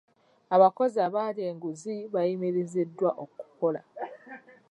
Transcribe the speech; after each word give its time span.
Abakozi 0.55 0.97
abalya 1.07 1.49
nguzi 1.55 1.95
baayimiriziddwa 2.13 3.09
okukola. 3.23 3.81